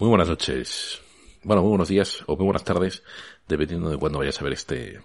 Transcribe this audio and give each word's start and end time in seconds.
Muy 0.00 0.08
buenas 0.08 0.28
noches. 0.28 0.98
Bueno, 1.42 1.60
muy 1.60 1.68
buenos 1.68 1.88
días 1.88 2.24
o 2.26 2.34
muy 2.34 2.46
buenas 2.46 2.64
tardes, 2.64 3.02
dependiendo 3.46 3.90
de 3.90 3.98
cuándo 3.98 4.18
vayas 4.18 4.40
a 4.40 4.44
ver 4.44 4.54
este, 4.54 5.02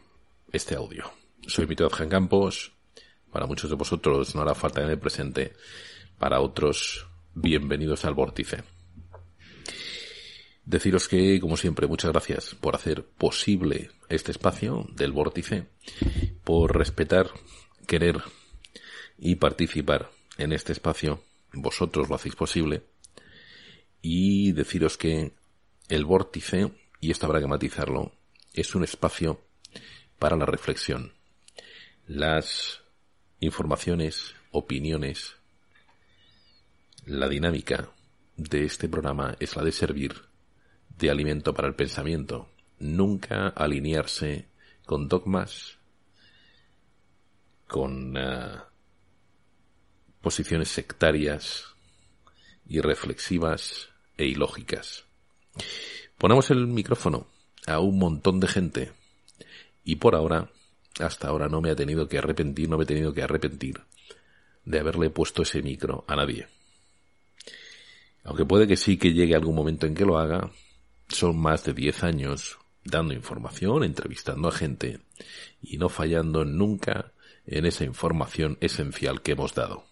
este 0.53 0.75
audio. 0.75 1.11
Soy 1.45 1.67
Mito 1.67 1.85
Adjan 1.85 2.07
Campos. 2.07 2.71
Para 3.29 3.45
muchos 3.45 3.69
de 3.69 3.75
vosotros 3.75 4.33
no 4.35 4.41
hará 4.41 4.55
falta 4.55 4.79
tener 4.79 4.97
presente. 4.97 5.51
Para 6.17 6.39
otros, 6.39 7.07
bienvenidos 7.33 8.05
al 8.05 8.13
vórtice. 8.13 8.63
Deciros 10.63 11.09
que, 11.09 11.41
como 11.41 11.57
siempre, 11.57 11.87
muchas 11.87 12.13
gracias 12.13 12.55
por 12.55 12.75
hacer 12.75 13.03
posible 13.03 13.91
este 14.07 14.31
espacio 14.31 14.87
del 14.95 15.11
vórtice, 15.11 15.67
por 16.45 16.77
respetar, 16.77 17.31
querer 17.85 18.21
y 19.17 19.35
participar 19.35 20.09
en 20.37 20.53
este 20.53 20.71
espacio. 20.71 21.21
Vosotros 21.51 22.07
lo 22.07 22.15
hacéis 22.15 22.37
posible. 22.37 22.94
Y 24.07 24.51
deciros 24.51 24.97
que 24.97 25.33
el 25.89 26.05
vórtice, 26.05 26.71
y 27.01 27.09
esto 27.09 27.25
habrá 27.25 27.39
que 27.39 27.47
matizarlo, 27.47 28.13
es 28.53 28.75
un 28.75 28.83
espacio 28.83 29.41
para 30.19 30.37
la 30.37 30.45
reflexión. 30.45 31.13
Las 32.05 32.83
informaciones, 33.39 34.35
opiniones, 34.51 35.37
la 37.07 37.27
dinámica 37.27 37.89
de 38.37 38.65
este 38.65 38.87
programa 38.87 39.37
es 39.39 39.55
la 39.55 39.63
de 39.63 39.71
servir 39.71 40.13
de 40.99 41.09
alimento 41.09 41.55
para 41.55 41.67
el 41.67 41.73
pensamiento, 41.73 42.51
nunca 42.77 43.47
alinearse 43.47 44.49
con 44.85 45.07
dogmas, 45.07 45.79
con 47.67 48.15
uh, 48.15 48.59
posiciones 50.21 50.69
sectarias, 50.69 51.65
irreflexivas 52.67 53.94
e 54.17 54.25
ilógicas. 54.25 55.05
Ponemos 56.17 56.49
el 56.51 56.67
micrófono 56.67 57.27
a 57.67 57.79
un 57.79 57.97
montón 57.97 58.39
de 58.39 58.47
gente 58.47 58.91
y 59.83 59.97
por 59.97 60.15
ahora, 60.15 60.49
hasta 60.99 61.27
ahora 61.27 61.47
no 61.47 61.61
me 61.61 61.71
ha 61.71 61.75
tenido 61.75 62.07
que 62.07 62.17
arrepentir, 62.17 62.69
no 62.69 62.77
me 62.77 62.83
he 62.83 62.87
tenido 62.87 63.13
que 63.13 63.21
arrepentir 63.21 63.81
de 64.63 64.79
haberle 64.79 65.09
puesto 65.09 65.43
ese 65.43 65.61
micro 65.61 66.05
a 66.07 66.15
nadie. 66.15 66.47
Aunque 68.23 68.45
puede 68.45 68.67
que 68.67 68.77
sí 68.77 68.97
que 68.97 69.13
llegue 69.13 69.35
algún 69.35 69.55
momento 69.55 69.85
en 69.85 69.93
que 69.93 70.05
lo 70.05 70.17
haga, 70.17 70.51
son 71.07 71.37
más 71.37 71.63
de 71.63 71.73
10 71.73 72.03
años 72.03 72.57
dando 72.83 73.13
información, 73.13 73.83
entrevistando 73.83 74.47
a 74.47 74.51
gente 74.51 75.01
y 75.61 75.77
no 75.77 75.89
fallando 75.89 76.45
nunca 76.45 77.13
en 77.45 77.65
esa 77.65 77.83
información 77.83 78.57
esencial 78.61 79.21
que 79.21 79.33
hemos 79.33 79.53
dado. 79.53 79.85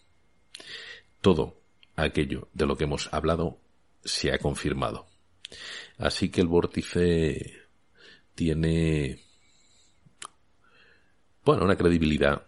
Todo 1.21 1.59
aquello 1.95 2.47
de 2.53 2.65
lo 2.65 2.75
que 2.75 2.85
hemos 2.85 3.13
hablado 3.13 3.59
se 4.03 4.31
ha 4.31 4.37
confirmado. 4.37 5.07
Así 5.97 6.29
que 6.29 6.41
el 6.41 6.47
vórtice 6.47 7.61
tiene, 8.35 9.19
bueno, 11.43 11.63
una 11.65 11.75
credibilidad 11.75 12.45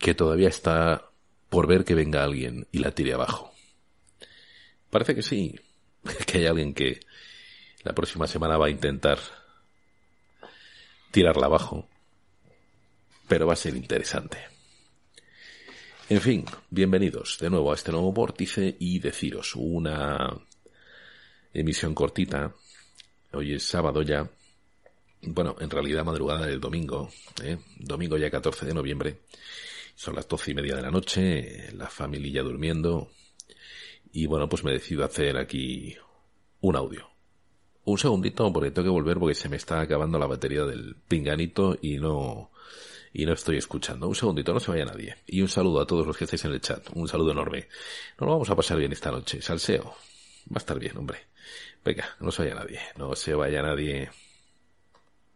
que 0.00 0.14
todavía 0.14 0.48
está 0.48 1.10
por 1.48 1.66
ver 1.66 1.84
que 1.84 1.94
venga 1.94 2.22
alguien 2.22 2.66
y 2.70 2.78
la 2.78 2.92
tire 2.92 3.14
abajo. 3.14 3.52
Parece 4.90 5.14
que 5.14 5.22
sí, 5.22 5.58
que 6.26 6.38
hay 6.38 6.46
alguien 6.46 6.74
que 6.74 7.00
la 7.82 7.94
próxima 7.94 8.26
semana 8.26 8.58
va 8.58 8.66
a 8.66 8.70
intentar 8.70 9.18
tirarla 11.10 11.46
abajo, 11.46 11.88
pero 13.26 13.46
va 13.46 13.54
a 13.54 13.56
ser 13.56 13.76
interesante. 13.76 14.57
En 16.10 16.22
fin, 16.22 16.46
bienvenidos 16.70 17.36
de 17.38 17.50
nuevo 17.50 17.70
a 17.70 17.74
este 17.74 17.92
nuevo 17.92 18.14
vórtice 18.14 18.74
y 18.78 18.98
deciros 18.98 19.54
una 19.54 20.40
emisión 21.52 21.94
cortita. 21.94 22.54
Hoy 23.34 23.52
es 23.52 23.64
sábado 23.64 24.00
ya. 24.00 24.26
Bueno, 25.20 25.56
en 25.60 25.68
realidad 25.68 26.06
madrugada 26.06 26.46
del 26.46 26.60
domingo, 26.60 27.10
¿eh? 27.44 27.58
domingo 27.76 28.16
ya 28.16 28.30
14 28.30 28.64
de 28.64 28.72
noviembre. 28.72 29.18
Son 29.96 30.14
las 30.14 30.26
doce 30.26 30.52
y 30.52 30.54
media 30.54 30.76
de 30.76 30.82
la 30.82 30.90
noche, 30.90 31.70
la 31.74 31.90
familia 31.90 32.42
durmiendo. 32.42 33.10
Y 34.10 34.24
bueno, 34.24 34.48
pues 34.48 34.64
me 34.64 34.72
decido 34.72 35.04
hacer 35.04 35.36
aquí 35.36 35.94
un 36.62 36.74
audio. 36.74 37.06
Un 37.84 37.98
segundito 37.98 38.50
porque 38.50 38.70
tengo 38.70 38.86
que 38.86 38.92
volver 38.92 39.18
porque 39.18 39.34
se 39.34 39.50
me 39.50 39.56
está 39.56 39.82
acabando 39.82 40.18
la 40.18 40.26
batería 40.26 40.64
del 40.64 40.96
pinganito 41.06 41.76
y 41.82 41.98
no, 41.98 42.50
y 43.12 43.26
no 43.26 43.32
estoy 43.32 43.58
escuchando. 43.58 44.08
Un 44.08 44.14
segundito, 44.14 44.52
no 44.52 44.60
se 44.60 44.70
vaya 44.70 44.84
nadie. 44.84 45.16
Y 45.26 45.42
un 45.42 45.48
saludo 45.48 45.80
a 45.80 45.86
todos 45.86 46.06
los 46.06 46.16
que 46.16 46.24
estáis 46.24 46.44
en 46.44 46.52
el 46.52 46.60
chat. 46.60 46.88
Un 46.94 47.08
saludo 47.08 47.32
enorme. 47.32 47.68
Nos 48.18 48.26
lo 48.26 48.32
vamos 48.32 48.50
a 48.50 48.56
pasar 48.56 48.78
bien 48.78 48.92
esta 48.92 49.10
noche. 49.10 49.42
Salseo. 49.42 49.84
Va 49.84 50.56
a 50.56 50.58
estar 50.58 50.78
bien, 50.78 50.96
hombre. 50.96 51.26
Venga, 51.84 52.16
no 52.20 52.30
se 52.30 52.42
vaya 52.42 52.54
nadie, 52.54 52.80
no 52.96 53.14
se 53.14 53.34
vaya 53.34 53.62
nadie. 53.62 54.10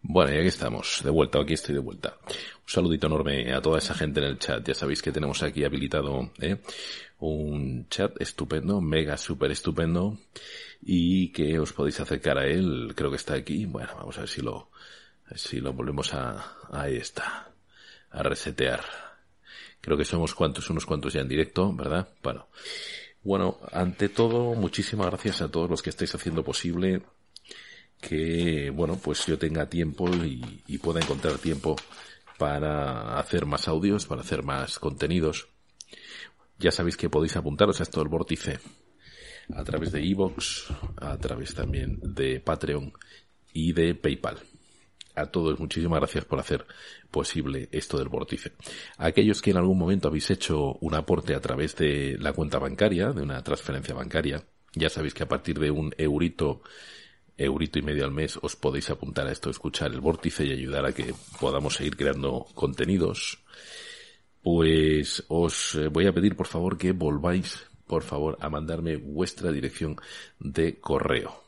Bueno, 0.05 0.33
y 0.35 0.39
aquí 0.39 0.49
estamos, 0.49 1.01
de 1.05 1.11
vuelta, 1.11 1.41
aquí 1.41 1.55
estoy 1.55 1.75
de 1.75 1.81
vuelta. 1.81 2.19
Un 2.27 2.69
saludito 2.69 3.07
enorme 3.07 3.53
a 3.55 3.63
toda 3.63 3.79
esa 3.79 3.95
gente 3.95 4.21
en 4.21 4.27
el 4.27 4.39
chat. 4.39 4.67
Ya 4.67 4.75
sabéis 4.75 5.01
que 5.01 5.13
tenemos 5.13 5.43
aquí 5.43 5.65
habilitado 5.65 6.33
¿eh? 6.41 6.57
un 7.21 7.89
chat 7.89 8.21
estupendo, 8.21 8.81
mega 8.81 9.17
super 9.17 9.53
estupendo, 9.53 10.19
y 10.83 11.31
que 11.31 11.59
os 11.59 11.73
podéis 11.73 12.01
acercar 12.01 12.39
a 12.39 12.47
él. 12.47 12.93
Creo 12.97 13.11
que 13.11 13.17
está 13.17 13.35
aquí. 13.35 13.65
Bueno, 13.65 13.91
vamos 13.97 14.17
a 14.19 14.23
ver 14.23 14.29
si 14.29 14.43
lo, 14.43 14.71
si 15.37 15.61
lo 15.61 15.73
volvemos 15.73 16.13
a, 16.15 16.57
ahí 16.73 16.97
está, 16.97 17.52
a 18.13 18.23
resetear. 18.23 18.85
Creo 19.81 19.97
que 19.97 20.05
somos 20.05 20.35
cuantos, 20.35 20.71
unos 20.71 20.87
cuantos 20.87 21.13
ya 21.13 21.21
en 21.21 21.29
directo, 21.29 21.73
¿verdad? 21.73 22.09
Bueno, 22.23 22.47
bueno, 23.25 23.59
ante 23.73 24.09
todo, 24.09 24.55
muchísimas 24.55 25.09
gracias 25.09 25.43
a 25.43 25.51
todos 25.51 25.69
los 25.69 25.83
que 25.83 25.91
estáis 25.91 26.15
haciendo 26.15 26.45
posible 26.45 27.03
que, 28.01 28.71
bueno, 28.71 28.97
pues 28.97 29.27
yo 29.27 29.39
tenga 29.39 29.69
tiempo 29.69 30.09
y, 30.09 30.79
pueda 30.79 31.01
encontrar 31.01 31.39
tiempo 31.39 31.77
para 32.37 33.19
hacer 33.19 33.47
más 33.47 33.69
audios, 33.69 34.07
para 34.07 34.23
hacer 34.23 34.43
más 34.43 34.79
contenidos. 34.79 35.49
Ya 36.59 36.73
sabéis 36.73 36.97
que 36.97 37.09
podéis 37.09 37.37
apuntaros 37.37 37.79
a 37.81 37.85
esto 37.85 38.01
del 38.01 38.09
vórtice 38.09 38.59
a 39.55 39.63
través 39.65 39.93
de 39.93 40.03
iVoox, 40.03 40.71
a 40.97 41.17
través 41.19 41.55
también 41.55 42.01
de 42.03 42.41
Patreon 42.41 42.93
y 43.53 43.73
de 43.73 43.95
PayPal 43.95 44.39
a 45.15 45.27
todos 45.27 45.59
muchísimas 45.59 45.99
gracias 45.99 46.25
por 46.25 46.41
hacer 46.41 46.67
posible 47.11 47.69
esto 47.73 47.99
del 47.99 48.09
vórtice. 48.09 48.53
Aquellos 48.97 49.43
que 49.43 49.51
en 49.51 49.59
algún 49.59 49.79
momento 49.79 50.09
habéis 50.09 50.31
hecho 50.31 50.75
un 50.81 50.95
aporte 50.95 51.35
a 51.35 51.41
través 51.41 51.77
de 51.77 52.17
la 52.19 52.33
cuenta 52.33 52.59
bancaria, 52.59 53.13
de 53.13 53.23
una 53.23 53.43
transferencia 53.43 53.95
bancaria, 53.95 54.43
ya 54.75 54.89
sabéis 54.89 55.15
que 55.15 55.23
a 55.23 55.29
partir 55.29 55.59
de 55.59 55.71
un 55.71 55.93
eurito, 55.99 56.63
eurito 57.37 57.79
y 57.79 57.83
medio 57.83 58.05
al 58.05 58.13
mes 58.13 58.39
os 58.41 58.57
podéis 58.57 58.89
apuntar 58.91 59.27
a 59.27 59.33
esto, 59.33 59.51
escuchar 59.51 59.93
el 59.93 60.01
vórtice 60.01 60.47
y 60.47 60.53
ayudar 60.53 60.87
a 60.87 60.93
que 60.93 61.15
podamos 61.41 61.75
seguir 61.75 61.97
creando 61.97 62.47
contenidos. 62.55 63.39
Pues 64.43 65.25
os 65.29 65.77
eh, 65.77 65.89
voy 65.89 66.07
a 66.07 66.13
pedir 66.13 66.35
por 66.35 66.47
favor 66.47 66.77
que 66.77 66.93
volváis, 66.93 67.65
por 67.87 68.03
favor, 68.03 68.39
a 68.41 68.49
mandarme 68.49 68.97
vuestra 68.97 69.53
dirección 69.53 69.97
de 70.41 70.81
correo. 70.81 71.45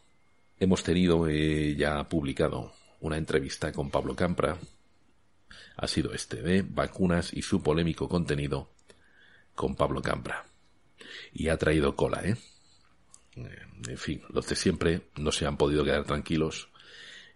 Hemos 0.60 0.84
tenido 0.84 1.26
eh, 1.26 1.74
ya 1.76 2.04
publicado 2.04 2.72
una 3.04 3.18
entrevista 3.18 3.70
con 3.70 3.90
Pablo 3.90 4.16
Campra 4.16 4.58
ha 5.76 5.86
sido 5.86 6.14
este 6.14 6.40
de 6.40 6.62
vacunas 6.62 7.34
y 7.34 7.42
su 7.42 7.62
polémico 7.62 8.08
contenido 8.08 8.70
con 9.54 9.76
Pablo 9.76 10.00
Campra. 10.00 10.46
Y 11.34 11.48
ha 11.48 11.58
traído 11.58 11.96
cola, 11.96 12.22
¿eh? 12.24 12.36
¿eh? 13.36 13.58
En 13.88 13.98
fin, 13.98 14.22
los 14.30 14.48
de 14.48 14.56
siempre 14.56 15.02
no 15.16 15.32
se 15.32 15.44
han 15.44 15.58
podido 15.58 15.84
quedar 15.84 16.04
tranquilos 16.04 16.70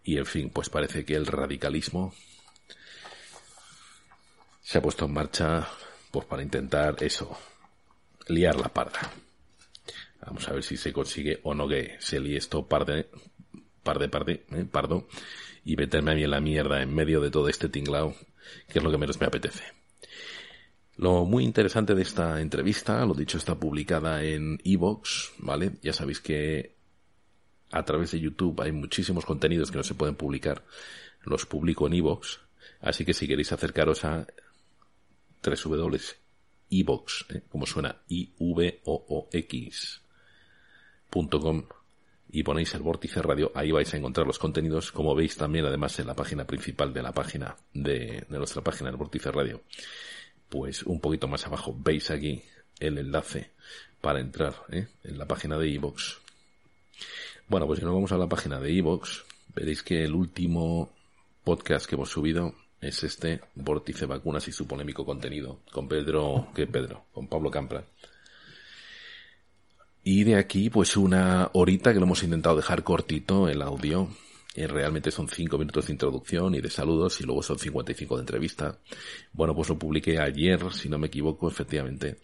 y 0.02 0.16
en 0.16 0.24
fin, 0.24 0.48
pues 0.48 0.70
parece 0.70 1.04
que 1.04 1.14
el 1.14 1.26
radicalismo 1.26 2.14
se 4.62 4.78
ha 4.78 4.82
puesto 4.82 5.04
en 5.04 5.12
marcha 5.12 5.68
pues 6.10 6.24
para 6.24 6.42
intentar 6.42 6.96
eso, 7.02 7.38
liar 8.26 8.56
la 8.56 8.70
parda. 8.70 9.12
Vamos 10.24 10.48
a 10.48 10.54
ver 10.54 10.64
si 10.64 10.78
se 10.78 10.94
consigue 10.94 11.40
o 11.42 11.52
no 11.52 11.68
que 11.68 11.98
se 12.00 12.20
líe 12.20 12.38
esto 12.38 12.66
parde, 12.66 13.10
parde, 13.82 14.08
parde, 14.08 14.46
¿eh? 14.50 14.64
pardo 14.64 15.06
y 15.68 15.76
meterme 15.76 16.12
a 16.12 16.14
mí 16.14 16.24
en 16.24 16.30
la 16.30 16.40
mierda 16.40 16.80
en 16.82 16.94
medio 16.94 17.20
de 17.20 17.30
todo 17.30 17.46
este 17.46 17.68
tinglao, 17.68 18.16
que 18.68 18.78
es 18.78 18.84
lo 18.84 18.90
que 18.90 18.96
menos 18.96 19.20
me 19.20 19.26
apetece. 19.26 19.64
Lo 20.96 21.26
muy 21.26 21.44
interesante 21.44 21.94
de 21.94 22.00
esta 22.00 22.40
entrevista, 22.40 23.04
lo 23.04 23.12
dicho, 23.12 23.36
está 23.36 23.54
publicada 23.54 24.24
en 24.24 24.58
Evox, 24.64 25.32
¿vale? 25.36 25.72
Ya 25.82 25.92
sabéis 25.92 26.20
que 26.20 26.74
a 27.70 27.84
través 27.84 28.12
de 28.12 28.20
YouTube 28.20 28.62
hay 28.62 28.72
muchísimos 28.72 29.26
contenidos 29.26 29.70
que 29.70 29.76
no 29.76 29.84
se 29.84 29.94
pueden 29.94 30.14
publicar. 30.14 30.64
Los 31.24 31.44
publico 31.44 31.86
en 31.86 31.92
Evox. 31.92 32.40
Así 32.80 33.04
que 33.04 33.12
si 33.12 33.28
queréis 33.28 33.52
acercaros 33.52 34.06
a 34.06 34.26
www.evox, 35.44 37.26
¿eh? 37.28 37.42
como 37.50 37.66
suena, 37.66 37.94
i 38.08 38.32
v 38.38 38.80
o 38.86 39.04
o 39.06 39.28
x.com 39.30 39.68
y 42.30 42.42
ponéis 42.42 42.74
el 42.74 42.82
vórtice 42.82 43.22
radio, 43.22 43.50
ahí 43.54 43.70
vais 43.70 43.92
a 43.92 43.96
encontrar 43.96 44.26
los 44.26 44.38
contenidos, 44.38 44.92
como 44.92 45.14
veis 45.14 45.36
también 45.36 45.64
además 45.64 45.98
en 45.98 46.06
la 46.06 46.14
página 46.14 46.46
principal 46.46 46.92
de 46.92 47.02
la 47.02 47.12
página 47.12 47.56
de, 47.72 48.24
nuestra 48.28 48.62
página 48.62 48.90
del 48.90 48.98
vórtice 48.98 49.30
radio, 49.30 49.62
pues 50.48 50.82
un 50.82 51.00
poquito 51.00 51.28
más 51.28 51.46
abajo 51.46 51.74
veis 51.78 52.10
aquí 52.10 52.42
el 52.80 52.98
enlace 52.98 53.52
para 54.00 54.20
entrar 54.20 54.54
¿eh? 54.70 54.88
en 55.04 55.18
la 55.18 55.26
página 55.26 55.58
de 55.58 55.68
iVoox 55.68 56.18
Bueno, 57.48 57.66
pues 57.66 57.80
si 57.80 57.84
nos 57.84 57.94
vamos 57.94 58.12
a 58.12 58.18
la 58.18 58.28
página 58.28 58.60
de 58.60 58.76
Evox, 58.76 59.24
veréis 59.54 59.82
que 59.82 60.04
el 60.04 60.14
último 60.14 60.92
podcast 61.44 61.86
que 61.86 61.94
hemos 61.94 62.10
subido 62.10 62.54
es 62.80 63.02
este, 63.02 63.40
Vórtice 63.54 64.06
Vacunas 64.06 64.46
y 64.48 64.52
su 64.52 64.66
polémico 64.66 65.04
contenido, 65.04 65.60
con 65.72 65.88
Pedro, 65.88 66.48
¿qué 66.54 66.66
Pedro? 66.66 67.06
Con 67.12 67.26
Pablo 67.26 67.50
Campra. 67.50 67.84
Y 70.10 70.24
de 70.24 70.36
aquí, 70.36 70.70
pues 70.70 70.96
una 70.96 71.50
horita 71.52 71.92
que 71.92 71.98
lo 71.98 72.06
hemos 72.06 72.22
intentado 72.22 72.56
dejar 72.56 72.82
cortito 72.82 73.46
el 73.46 73.60
audio. 73.60 74.08
Eh, 74.54 74.66
realmente 74.66 75.10
son 75.10 75.28
cinco 75.28 75.58
minutos 75.58 75.86
de 75.86 75.92
introducción 75.92 76.54
y 76.54 76.62
de 76.62 76.70
saludos 76.70 77.20
y 77.20 77.24
luego 77.24 77.42
son 77.42 77.58
55 77.58 78.16
de 78.16 78.22
entrevista. 78.22 78.78
Bueno, 79.34 79.54
pues 79.54 79.68
lo 79.68 79.78
publiqué 79.78 80.18
ayer, 80.18 80.72
si 80.72 80.88
no 80.88 80.96
me 80.96 81.08
equivoco, 81.08 81.46
efectivamente. 81.46 82.20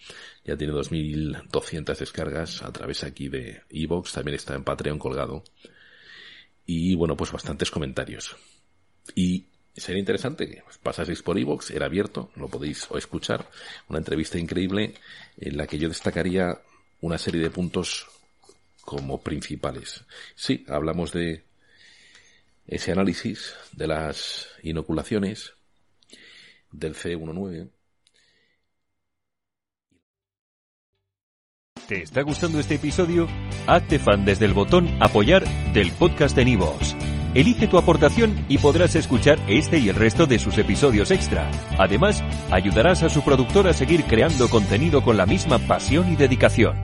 Ya 0.46 0.56
tiene 0.56 0.72
2.200 0.72 1.98
descargas 1.98 2.62
a 2.62 2.72
través 2.72 3.04
aquí 3.04 3.28
de 3.28 3.60
Evox, 3.68 4.14
también 4.14 4.36
está 4.36 4.54
en 4.54 4.64
Patreon 4.64 4.98
colgado. 4.98 5.44
Y 6.64 6.94
bueno, 6.94 7.18
pues 7.18 7.32
bastantes 7.32 7.70
comentarios. 7.70 8.34
Y 9.14 9.48
sería 9.76 10.00
interesante 10.00 10.48
que 10.48 10.62
pasaseis 10.82 11.20
por 11.20 11.38
Evox, 11.38 11.70
era 11.70 11.84
abierto, 11.84 12.30
lo 12.36 12.48
podéis 12.48 12.88
escuchar. 12.96 13.50
Una 13.90 13.98
entrevista 13.98 14.38
increíble 14.38 14.94
en 15.36 15.58
la 15.58 15.66
que 15.66 15.76
yo 15.76 15.90
destacaría 15.90 16.62
una 17.04 17.18
serie 17.18 17.42
de 17.42 17.50
puntos 17.50 18.06
como 18.80 19.20
principales. 19.20 20.04
Sí, 20.34 20.64
hablamos 20.68 21.12
de 21.12 21.44
ese 22.66 22.92
análisis 22.92 23.54
de 23.72 23.86
las 23.86 24.48
inoculaciones 24.62 25.52
del 26.72 26.94
C19. 26.94 27.70
¿Te 31.86 32.02
está 32.02 32.22
gustando 32.22 32.58
este 32.58 32.76
episodio? 32.76 33.28
Hazte 33.66 33.98
fan 33.98 34.24
desde 34.24 34.46
el 34.46 34.54
botón 34.54 34.88
apoyar 35.02 35.44
del 35.74 35.92
podcast 35.92 36.34
de 36.34 36.46
Nivos. 36.46 36.96
Elige 37.34 37.66
tu 37.66 37.76
aportación 37.76 38.46
y 38.48 38.56
podrás 38.56 38.94
escuchar 38.94 39.38
este 39.46 39.78
y 39.78 39.90
el 39.90 39.96
resto 39.96 40.24
de 40.24 40.38
sus 40.38 40.56
episodios 40.56 41.10
extra. 41.10 41.50
Además, 41.78 42.22
ayudarás 42.50 43.02
a 43.02 43.10
su 43.10 43.22
productor 43.22 43.68
a 43.68 43.74
seguir 43.74 44.04
creando 44.04 44.48
contenido 44.48 45.02
con 45.02 45.18
la 45.18 45.26
misma 45.26 45.58
pasión 45.58 46.10
y 46.10 46.16
dedicación. 46.16 46.83